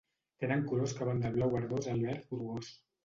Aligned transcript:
Tenen 0.43 0.63
colors 0.71 0.95
que 0.99 1.07
van 1.09 1.21
del 1.25 1.35
blau 1.35 1.53
verdós 1.59 1.93
al 1.93 2.03
verd 2.07 2.27
grogós. 2.33 2.73